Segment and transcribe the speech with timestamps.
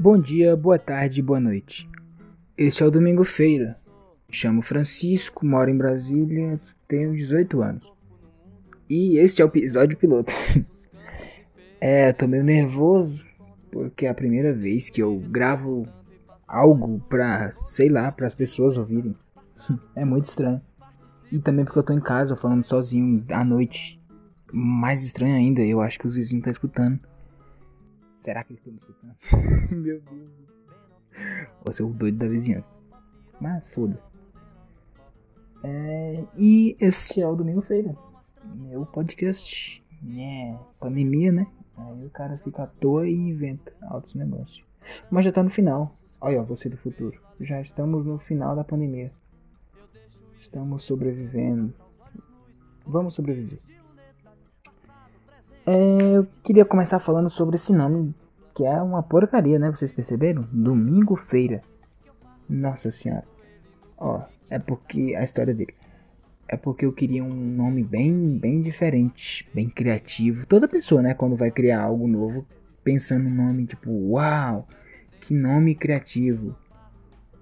[0.00, 1.86] Bom dia, boa tarde, boa noite.
[2.56, 3.76] Este é o Domingo Feira.
[4.26, 6.58] Me chamo Francisco, moro em Brasília,
[6.88, 7.92] tenho 18 anos.
[8.88, 10.32] E este é o episódio piloto.
[11.78, 13.26] é, tô meio nervoso
[13.70, 15.86] porque é a primeira vez que eu gravo
[16.48, 19.14] algo pra, sei lá, para as pessoas ouvirem.
[19.94, 20.62] é muito estranho.
[21.30, 24.00] E também porque eu tô em casa falando sozinho à noite.
[24.50, 26.98] Mais estranho ainda, eu acho que os vizinhos estão escutando.
[28.20, 29.16] Será que eles estão me escutando?
[29.72, 30.30] Meu Deus.
[31.64, 32.78] Vou ser o doido da vizinhança.
[33.40, 34.10] Mas foda-se.
[35.64, 37.96] É, e esse é o Domingo Feira.
[38.44, 39.82] Meu podcast.
[40.18, 41.46] É, pandemia, né?
[41.74, 44.62] Aí o cara fica à toa e inventa altos negócios.
[45.10, 45.96] Mas já tá no final.
[46.20, 47.18] Olha, você do futuro.
[47.40, 49.10] Já estamos no final da pandemia.
[50.36, 51.72] Estamos sobrevivendo.
[52.84, 53.69] Vamos sobreviver.
[55.72, 58.12] É, eu queria começar falando sobre esse nome,
[58.56, 59.70] que é uma porcaria, né?
[59.70, 60.48] Vocês perceberam?
[60.50, 61.62] Domingo Feira.
[62.48, 63.22] Nossa senhora.
[63.96, 65.72] Ó, é porque a história dele.
[66.48, 70.44] É porque eu queria um nome bem, bem diferente, bem criativo.
[70.44, 72.44] Toda pessoa, né, quando vai criar algo novo,
[72.82, 74.66] pensando no nome tipo, uau,
[75.20, 76.56] que nome criativo.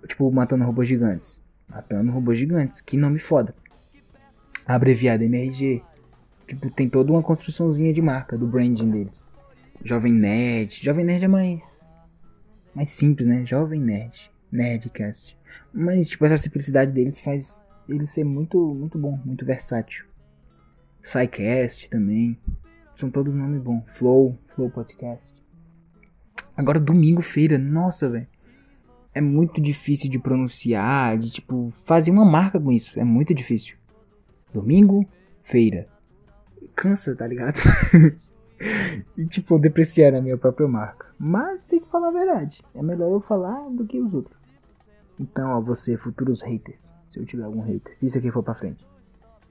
[0.06, 1.42] Tipo, matando robôs gigantes.
[1.66, 3.54] Matando robôs gigantes, que nome foda.
[4.66, 5.82] Abreviado MRG.
[6.48, 9.22] Tipo, tem toda uma construçãozinha de marca do branding deles.
[9.84, 10.82] Jovem Nerd.
[10.82, 11.86] Jovem Nerd é mais.
[12.74, 13.44] Mais simples, né?
[13.44, 14.32] Jovem Nerd.
[14.50, 15.38] Nerdcast.
[15.74, 20.06] Mas, tipo, essa simplicidade deles faz ele ser muito, muito bom, muito versátil.
[21.02, 22.38] SciCast também.
[22.94, 23.82] São todos nomes bons.
[23.86, 25.36] Flow, Flow Podcast.
[26.56, 27.58] Agora, Domingo Feira.
[27.58, 28.26] Nossa, velho.
[29.14, 32.98] É muito difícil de pronunciar, de, tipo, fazer uma marca com isso.
[32.98, 33.76] É muito difícil.
[34.50, 35.06] Domingo
[35.42, 35.86] Feira
[36.78, 37.58] cansa, tá ligado?
[39.18, 41.06] e tipo, depreciar a minha própria marca.
[41.18, 42.62] Mas tem que falar a verdade.
[42.72, 44.38] É melhor eu falar do que os outros.
[45.18, 46.94] Então, ó, você, futuros haters.
[47.08, 47.96] Se eu tiver algum hater.
[47.98, 48.86] Se isso aqui for pra frente.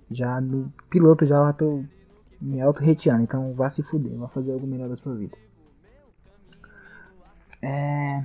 [0.10, 1.84] Já no piloto já eu tô
[2.40, 3.24] me auto-reteando.
[3.24, 4.16] Então vá se fuder.
[4.16, 5.38] Vá fazer algo melhor da sua vida.
[7.62, 8.24] É.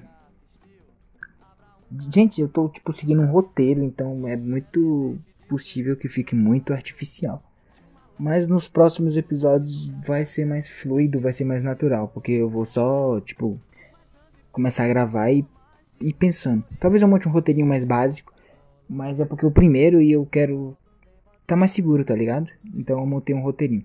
[1.98, 5.18] Gente, eu tô tipo seguindo um roteiro, então é muito
[5.48, 7.42] possível que fique muito artificial.
[8.18, 12.08] Mas nos próximos episódios vai ser mais fluido, vai ser mais natural.
[12.08, 13.58] Porque eu vou só, tipo,
[14.50, 15.44] começar a gravar e
[16.00, 16.64] ir pensando.
[16.78, 18.32] Talvez eu monte um roteirinho mais básico.
[18.88, 20.74] Mas é porque o primeiro e eu quero
[21.46, 22.48] tá mais seguro, tá ligado?
[22.74, 23.84] Então eu montei um roteirinho.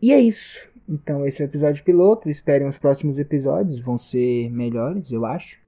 [0.00, 0.68] E é isso.
[0.88, 2.28] Então esse é o episódio piloto.
[2.28, 3.80] Esperem os próximos episódios.
[3.80, 5.58] Vão ser melhores, eu acho.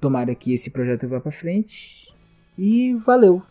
[0.00, 2.14] Tomara que esse projeto vá pra frente.
[2.58, 3.42] E valeu!